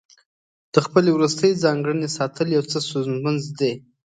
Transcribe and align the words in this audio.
د 0.73 0.75
خپلې 0.85 1.09
وروستۍ 1.13 1.51
ځانګړنې 1.63 2.07
ساتل 2.17 2.47
یو 2.55 2.63
څه 2.71 2.77
ستونزمن 2.87 3.35
دي. 3.59 3.73